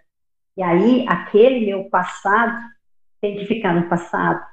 [0.58, 2.60] E aí, aquele meu passado
[3.22, 4.46] tem que ficar no passado,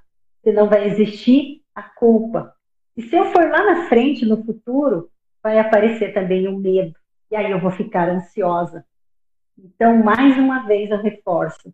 [0.44, 2.54] senão vai existir a culpa.
[2.96, 5.10] E se eu for lá na frente, no futuro,
[5.42, 6.94] vai aparecer também o medo.
[7.28, 8.84] E aí eu vou ficar ansiosa.
[9.58, 11.72] Então, mais uma vez eu reforço: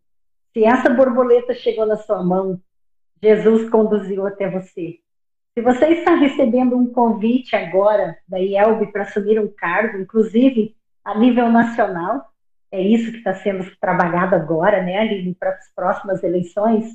[0.53, 2.61] se essa borboleta chegou na sua mão,
[3.23, 4.99] Jesus conduziu até você.
[5.55, 11.19] Se você está recebendo um convite agora da IELB para assumir um cargo, inclusive a
[11.19, 12.33] nível nacional,
[12.71, 16.87] é isso que está sendo trabalhado agora, né, para as próximas eleições,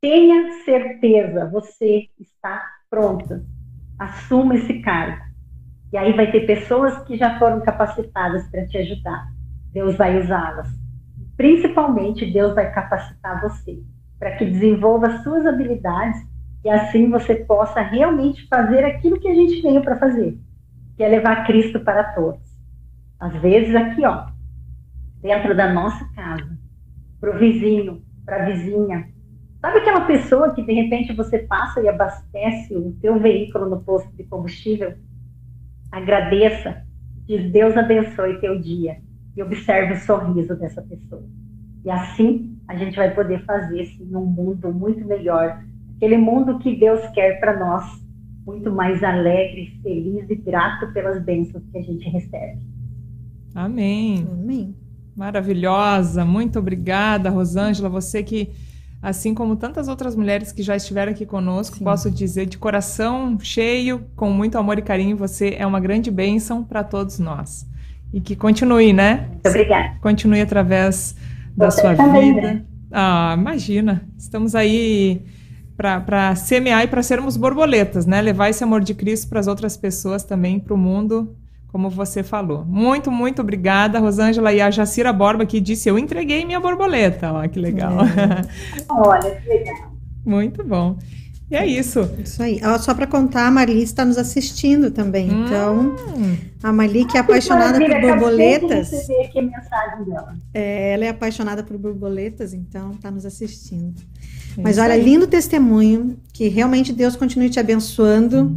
[0.00, 3.44] tenha certeza, você está pronta.
[3.98, 5.22] Assuma esse cargo.
[5.92, 9.26] E aí vai ter pessoas que já foram capacitadas para te ajudar.
[9.72, 10.68] Deus vai usá-las.
[11.36, 13.82] Principalmente, Deus vai capacitar você
[14.18, 16.20] para que desenvolva as suas habilidades
[16.62, 20.38] e assim você possa realmente fazer aquilo que a gente veio para fazer,
[20.96, 22.42] que é levar Cristo para todos.
[23.18, 24.26] Às vezes aqui, ó,
[25.22, 26.58] dentro da nossa casa,
[27.18, 29.08] para o vizinho, para a vizinha.
[29.60, 34.14] Sabe aquela pessoa que de repente você passa e abastece o teu veículo no posto
[34.14, 34.94] de combustível?
[35.90, 36.82] Agradeça,
[37.26, 38.98] diz Deus abençoe teu dia
[39.36, 41.24] e observe o sorriso dessa pessoa.
[41.84, 45.62] E assim a gente vai poder fazer esse num mundo muito melhor
[46.00, 47.84] aquele mundo que Deus quer para nós,
[48.46, 52.58] muito mais alegre, feliz e grato pelas bênçãos que a gente recebe.
[53.54, 54.26] Amém.
[54.32, 54.74] Amém.
[55.14, 57.90] Maravilhosa, muito obrigada, Rosângela.
[57.90, 58.48] Você que,
[59.02, 61.84] assim como tantas outras mulheres que já estiveram aqui conosco, Sim.
[61.84, 66.64] posso dizer de coração cheio, com muito amor e carinho, você é uma grande bênção
[66.64, 67.68] para todos nós.
[68.12, 69.28] E que continue, né?
[69.30, 69.96] Muito obrigada.
[70.00, 71.14] Continue através
[71.56, 72.54] da você sua também, vida.
[72.54, 72.64] Né?
[72.90, 74.02] Ah, imagina.
[74.18, 75.22] Estamos aí
[75.76, 78.20] para semear e para sermos borboletas, né?
[78.20, 81.34] Levar esse amor de Cristo para as outras pessoas também, para o mundo,
[81.68, 82.64] como você falou.
[82.64, 84.52] Muito, muito obrigada, Rosângela.
[84.52, 87.32] E a Jacira Borba que disse: Eu entreguei minha borboleta.
[87.32, 87.92] Ó, que legal.
[88.00, 88.84] É.
[88.90, 89.92] Olha, que legal.
[90.26, 90.98] Muito bom.
[91.50, 92.08] E é isso.
[92.22, 92.60] Isso aí.
[92.80, 95.28] Só para contar, a Marli está nos assistindo também.
[95.30, 95.44] Hum.
[95.44, 95.96] Então,
[96.62, 98.92] a Marli, que é apaixonada por borboletas.
[98.92, 100.36] Aqui a mensagem dela.
[100.54, 104.00] É, ela é apaixonada por borboletas, então está nos assistindo.
[104.56, 105.02] É Mas olha, aí.
[105.02, 108.56] lindo testemunho, que realmente Deus continue te abençoando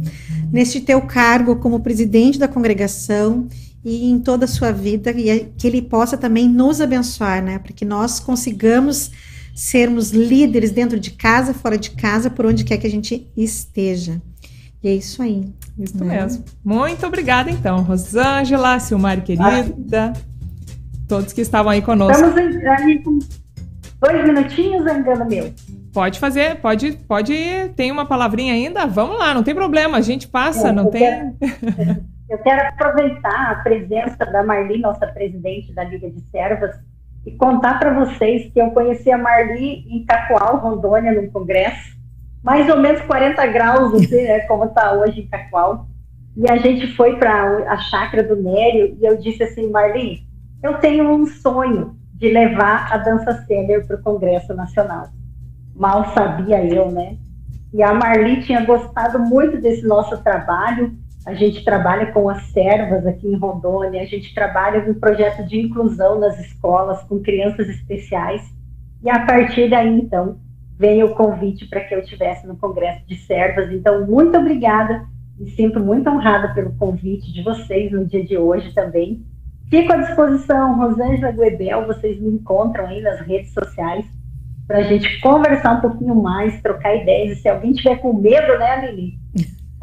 [0.52, 3.48] neste teu cargo como presidente da congregação
[3.84, 7.58] e em toda a sua vida e que ele possa também nos abençoar, né?
[7.58, 9.10] Para que nós consigamos
[9.54, 14.20] sermos líderes dentro de casa, fora de casa, por onde quer que a gente esteja.
[14.82, 15.44] E é isso aí.
[15.78, 16.22] Isso né?
[16.22, 16.44] mesmo.
[16.64, 20.12] Muito obrigada, então, Rosângela, Silmar querida,
[21.08, 22.22] todos que estavam aí conosco.
[22.22, 23.18] Estamos aí com
[24.00, 25.52] dois minutinhos, engano meu.
[25.92, 27.34] Pode fazer, pode, pode.
[27.76, 28.84] Tem uma palavrinha ainda?
[28.84, 31.02] Vamos lá, não tem problema, a gente passa, é, não tem.
[31.02, 36.76] Quero, eu quero aproveitar a presença da Marli, nossa presidente da Liga de Servas,
[37.26, 41.94] e contar para vocês que eu conheci a Marli em Cacoal, Rondônia, no congresso
[42.44, 45.86] mais ou menos 40 graus, assim, né, como está hoje em Cacoal.
[46.36, 50.20] E a gente foi para a chácara do Nério e eu disse assim, Marli,
[50.62, 55.08] eu tenho um sonho de levar a dança célebre para o Congresso Nacional.
[55.74, 57.16] Mal sabia eu, né?
[57.72, 60.94] E a Marli tinha gostado muito desse nosso trabalho.
[61.26, 65.46] A gente trabalha com as servas aqui em Rondônia, a gente trabalha com um projeto
[65.46, 68.42] de inclusão nas escolas com crianças especiais.
[69.02, 70.38] E a partir daí, então,
[70.78, 73.72] veio o convite para que eu estivesse no Congresso de Servas.
[73.72, 75.06] Então, muito obrigada.
[75.38, 79.24] Me sinto muito honrada pelo convite de vocês no dia de hoje também.
[79.70, 84.04] Fico à disposição, Rosângela Guebel, vocês me encontram aí nas redes sociais
[84.66, 87.38] para a gente conversar um pouquinho mais, trocar ideias.
[87.38, 89.18] E se alguém tiver com medo, né, Lili?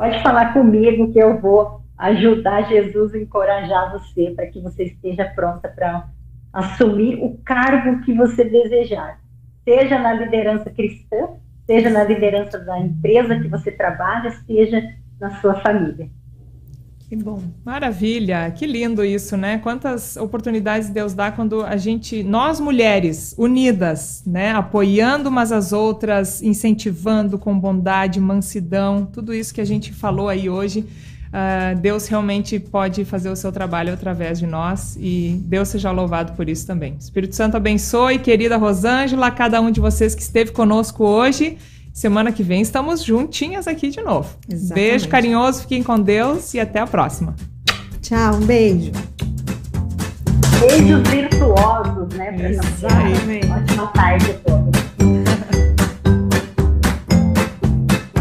[0.02, 5.26] Pode falar comigo que eu vou ajudar Jesus a encorajar você para que você esteja
[5.26, 6.10] pronta para
[6.52, 9.20] assumir o cargo que você desejar
[9.64, 11.36] seja na liderança cristã,
[11.68, 14.82] seja na liderança da empresa que você trabalha, seja
[15.20, 16.10] na sua família.
[17.12, 17.42] Que bom.
[17.66, 19.58] Maravilha, que lindo isso, né?
[19.58, 24.54] Quantas oportunidades Deus dá quando a gente, nós mulheres, unidas, né?
[24.54, 30.50] Apoiando umas às outras, incentivando com bondade, mansidão, tudo isso que a gente falou aí
[30.50, 30.88] hoje
[31.32, 36.34] uh, Deus realmente pode fazer o seu trabalho através de nós e Deus seja louvado
[36.34, 36.96] por isso também.
[37.00, 41.58] Espírito Santo abençoe, querida Rosângela, cada um de vocês que esteve conosco hoje.
[41.94, 44.30] Semana que vem estamos juntinhas aqui de novo.
[44.50, 44.74] Exatamente.
[44.74, 47.36] Beijo carinhoso, fiquem com Deus e até a próxima.
[48.02, 48.92] Tchau, um beijo.
[50.60, 52.52] Beijos virtuosos, né?
[52.52, 53.48] Exatamente.
[53.48, 54.91] Ótima tarde a todos.